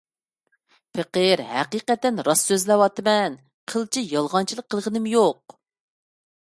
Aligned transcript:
پېقىر 0.97 1.43
ھەقىقەتەن 1.49 2.23
راست 2.29 2.49
سۆزلەۋاتىمەن، 2.53 3.37
قىلچە 3.75 4.07
يالغانچىلىق 4.15 4.71
قىلغىنىم 4.75 5.11
يوق. 5.17 5.61